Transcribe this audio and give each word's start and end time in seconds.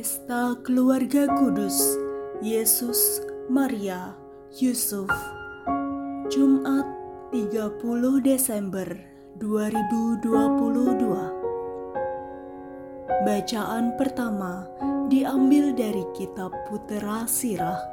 Pesta 0.00 0.56
Keluarga 0.64 1.28
Kudus 1.28 1.76
Yesus, 2.40 3.20
Maria, 3.52 4.16
Yusuf. 4.56 5.12
Jumat 6.32 6.88
30 7.36 7.84
Desember 8.24 8.88
2022 9.36 10.24
Bacaan 13.28 13.92
pertama 14.00 14.64
diambil 15.12 15.76
dari 15.76 16.08
kitab 16.16 16.48
Putera 16.72 17.28
Sirah 17.28 17.84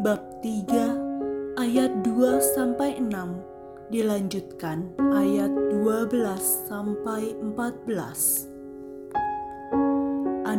bab 0.00 0.40
3 0.40 1.60
ayat 1.60 1.92
2 2.00 2.56
sampai 2.56 2.96
6 2.96 3.92
dilanjutkan 3.92 4.88
ayat 5.12 5.52
12 5.52 6.16
sampai 6.64 7.36
14 7.44 8.51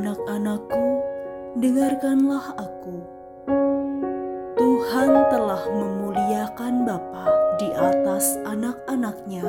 Anak-anakku, 0.04 1.00
dengarkanlah 1.64 2.60
aku. 2.60 3.08
Tuhan 4.60 5.12
telah 5.32 5.64
memuliakan 5.72 6.84
Bapa 6.84 7.32
di 7.56 7.72
atas 7.72 8.36
anak-anaknya 8.44 9.48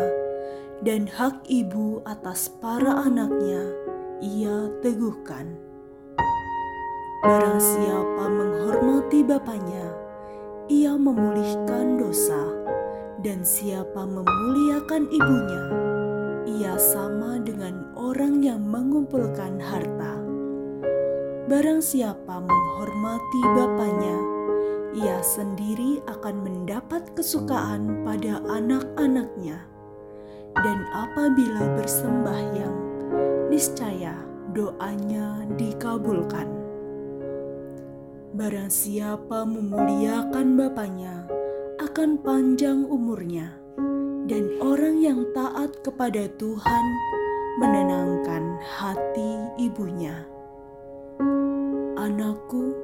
dan 0.86 1.10
hak 1.10 1.42
ibu 1.50 2.06
atas 2.06 2.46
para 2.62 3.02
anaknya 3.02 3.66
ia 4.22 4.70
teguhkan. 4.78 5.58
Barang 7.26 7.58
siapa 7.58 8.24
menghormati 8.30 9.26
bapaknya, 9.26 9.90
ia 10.70 10.94
memulihkan 10.94 11.98
dosa, 11.98 12.38
dan 13.26 13.42
siapa 13.42 14.06
memuliakan 14.06 15.10
ibunya, 15.10 15.62
ia 16.46 16.78
sama 16.78 17.42
dengan 17.42 17.90
orang 17.98 18.38
yang 18.38 18.62
mengumpulkan 18.62 19.58
harta. 19.58 20.23
Barang 21.44 21.84
siapa 21.84 22.40
menghormati 22.40 23.40
bapaknya, 23.52 24.16
ia 24.96 25.20
sendiri 25.20 26.00
akan 26.08 26.40
mendapat 26.40 27.04
kesukaan 27.12 28.00
pada 28.00 28.40
anak-anaknya. 28.48 29.60
Dan 30.56 30.88
apabila 30.96 31.68
bersembahyang, 31.76 32.78
niscaya 33.52 34.16
doanya 34.56 35.44
dikabulkan. 35.60 36.48
Barang 38.32 38.72
siapa 38.72 39.44
memuliakan 39.44 40.56
bapaknya, 40.56 41.28
akan 41.76 42.24
panjang 42.24 42.88
umurnya, 42.88 43.52
dan 44.24 44.48
orang 44.64 44.96
yang 44.96 45.20
taat 45.36 45.76
kepada 45.84 46.24
Tuhan 46.40 46.84
menenangkan 47.60 48.56
hati 48.64 49.60
ibunya. 49.60 50.33
Anakku, 52.04 52.76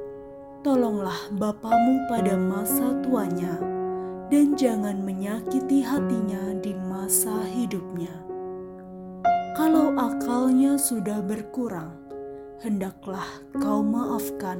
tolonglah 0.65 1.29
bapamu 1.37 2.09
pada 2.09 2.33
masa 2.33 2.89
tuanya, 3.05 3.53
dan 4.33 4.57
jangan 4.57 4.97
menyakiti 4.97 5.85
hatinya 5.85 6.57
di 6.57 6.73
masa 6.73 7.45
hidupnya. 7.53 8.09
Kalau 9.53 9.93
akalnya 9.93 10.73
sudah 10.73 11.21
berkurang, 11.21 11.93
hendaklah 12.65 13.29
kau 13.61 13.85
maafkan. 13.85 14.57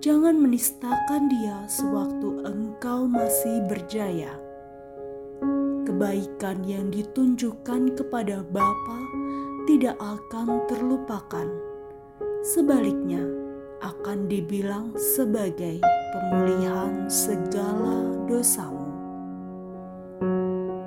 Jangan 0.00 0.40
menistakan 0.40 1.28
dia 1.28 1.68
sewaktu 1.68 2.48
engkau 2.48 3.04
masih 3.04 3.60
berjaya. 3.68 4.40
Kebaikan 5.84 6.64
yang 6.64 6.88
ditunjukkan 6.88 7.92
kepada 7.92 8.40
Bapa 8.40 8.98
tidak 9.68 10.00
akan 10.00 10.64
terlupakan. 10.64 11.44
Sebaliknya, 12.40 13.44
akan 13.80 14.28
dibilang 14.30 14.94
sebagai 14.96 15.80
pemulihan 16.12 17.10
segala 17.10 18.04
dosamu. 18.30 18.88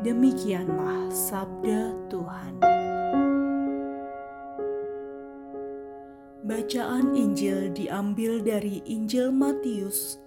Demikianlah 0.02 1.12
sabda 1.12 1.94
Tuhan. 2.08 2.54
Bacaan 6.50 7.14
Injil 7.14 7.70
diambil 7.76 8.42
dari 8.42 8.82
Injil 8.90 9.30
Matius 9.30 10.18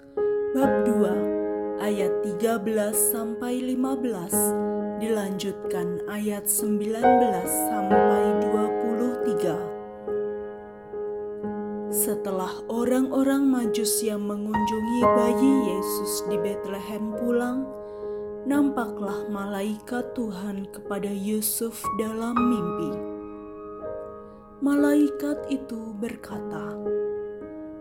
bab 0.55 0.87
2 0.87 1.83
ayat 1.83 2.13
13 2.23 2.63
sampai 2.95 3.59
15 3.75 5.03
dilanjutkan 5.03 5.99
ayat 6.07 6.47
19 6.47 6.95
sampai 7.49 8.23
23. 8.55 9.72
Setelah 12.03 12.67
orang-orang 12.67 13.47
Majus 13.47 14.03
yang 14.03 14.27
mengunjungi 14.27 15.01
bayi 15.07 15.55
Yesus 15.71 16.27
di 16.27 16.35
Bethlehem 16.35 17.15
pulang, 17.15 17.63
nampaklah 18.43 19.31
malaikat 19.31 20.11
Tuhan 20.11 20.67
kepada 20.75 21.07
Yusuf 21.07 21.79
dalam 22.03 22.35
mimpi. 22.35 22.91
Malaikat 24.67 25.47
itu 25.47 25.95
berkata, 25.95 26.75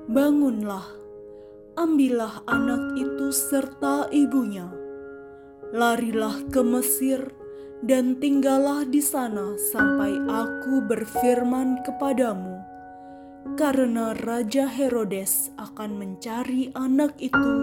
"Bangunlah, 0.06 0.86
ambillah 1.82 2.46
anak 2.46 3.02
itu 3.02 3.34
serta 3.34 4.06
ibunya, 4.14 4.70
larilah 5.74 6.46
ke 6.54 6.62
Mesir." 6.62 7.26
dan 7.82 8.22
tinggallah 8.22 8.86
di 8.86 9.02
sana 9.02 9.58
sampai 9.58 10.14
aku 10.30 10.86
berfirman 10.86 11.82
kepadamu 11.82 12.61
karena 13.58 14.14
Raja 14.22 14.70
Herodes 14.70 15.50
akan 15.58 15.98
mencari 15.98 16.70
anak 16.78 17.18
itu 17.18 17.54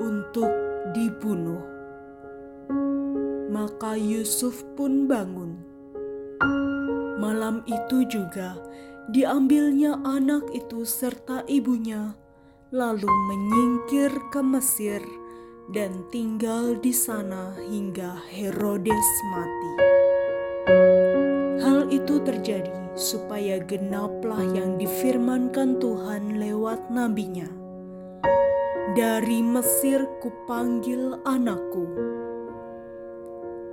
untuk 0.00 0.50
dibunuh. 0.96 1.60
Maka 3.50 3.98
Yusuf 3.98 4.64
pun 4.74 5.04
bangun. 5.04 5.60
Malam 7.20 7.60
itu 7.68 8.08
juga 8.08 8.56
diambilnya 9.12 10.00
anak 10.08 10.48
itu 10.56 10.88
serta 10.88 11.44
ibunya, 11.50 12.16
lalu 12.72 13.10
menyingkir 13.28 14.14
ke 14.32 14.40
Mesir 14.40 15.04
dan 15.70 16.08
tinggal 16.08 16.80
di 16.80 16.90
sana 16.96 17.52
hingga 17.60 18.24
Herodes 18.32 19.08
mati. 19.30 19.72
Hal 21.60 21.92
itu 21.92 22.18
terjadi 22.24 22.79
supaya 22.98 23.62
genaplah 23.62 24.42
yang 24.50 24.74
difirmankan 24.80 25.78
Tuhan 25.78 26.38
lewat 26.42 26.90
nabinya. 26.90 27.46
Dari 28.98 29.38
Mesir 29.38 30.02
kupanggil 30.18 31.22
anakku. 31.22 31.86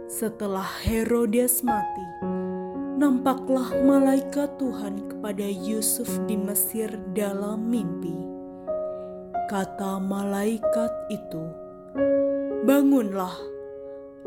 Setelah 0.08 0.68
Herodes 0.86 1.66
mati, 1.66 2.08
nampaklah 2.98 3.74
malaikat 3.82 4.56
Tuhan 4.62 5.10
kepada 5.10 5.46
Yusuf 5.46 6.08
di 6.30 6.38
Mesir 6.38 6.94
dalam 7.18 7.66
mimpi. 7.66 8.14
Kata 9.50 9.98
malaikat 10.00 10.92
itu, 11.10 11.44
"Bangunlah, 12.64 13.36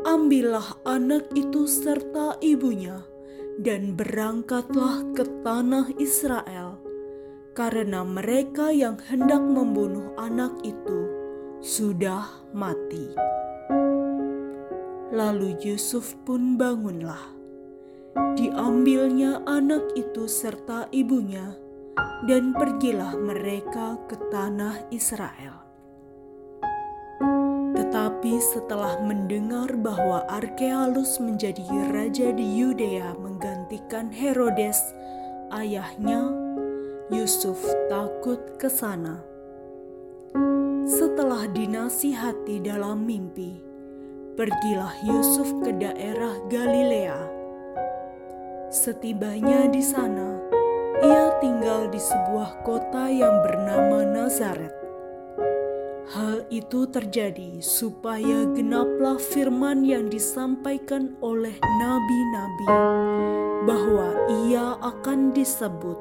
ambillah 0.03 0.81
anak 0.83 1.29
itu 1.33 1.65
serta 1.65 2.35
ibunya." 2.43 3.10
Dan 3.61 3.93
berangkatlah 3.93 5.05
ke 5.13 5.21
tanah 5.45 5.93
Israel, 6.01 6.81
karena 7.53 8.01
mereka 8.01 8.73
yang 8.73 8.97
hendak 9.05 9.39
membunuh 9.39 10.17
anak 10.17 10.49
itu 10.65 10.99
sudah 11.61 12.25
mati. 12.57 13.13
Lalu 15.13 15.61
Yusuf 15.61 16.17
pun 16.25 16.57
bangunlah. 16.57 17.37
Diambilnya 18.35 19.45
anak 19.45 19.93
itu 19.93 20.25
serta 20.25 20.89
ibunya, 20.89 21.53
dan 22.25 22.57
pergilah 22.57 23.13
mereka 23.13 24.01
ke 24.09 24.17
tanah 24.33 24.89
Israel. 24.89 25.70
Tetapi 28.01 28.41
setelah 28.41 28.97
mendengar 28.97 29.77
bahwa 29.77 30.25
Arkealus 30.25 31.21
menjadi 31.21 31.61
raja 31.93 32.33
di 32.33 32.57
Yudea 32.57 33.13
menggantikan 33.13 34.09
Herodes, 34.09 34.81
ayahnya, 35.53 36.33
Yusuf 37.13 37.61
takut 37.93 38.57
ke 38.57 38.73
sana. 38.73 39.21
Setelah 40.89 41.45
dinasihati 41.53 42.65
dalam 42.65 43.05
mimpi, 43.05 43.61
pergilah 44.33 44.97
Yusuf 45.05 45.61
ke 45.61 45.69
daerah 45.69 46.41
Galilea. 46.49 47.21
Setibanya 48.73 49.69
di 49.69 49.85
sana, 49.85 50.41
ia 51.05 51.37
tinggal 51.37 51.85
di 51.93 52.01
sebuah 52.01 52.65
kota 52.65 53.13
yang 53.13 53.45
bernama 53.45 54.01
Nazaret 54.09 54.80
Itu 56.49 56.89
terjadi 56.89 57.61
supaya 57.61 58.49
genaplah 58.55 59.21
firman 59.21 59.85
yang 59.85 60.09
disampaikan 60.09 61.13
oleh 61.21 61.53
nabi-nabi 61.61 62.67
bahwa 63.69 64.09
ia 64.47 64.79
akan 64.81 65.35
disebut 65.35 65.99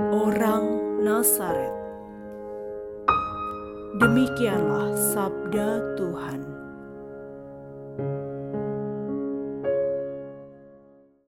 orang 0.00 0.64
Nazaret. 1.06 1.74
Demikianlah 4.02 4.94
sabda 5.14 5.98
Tuhan. 5.98 6.57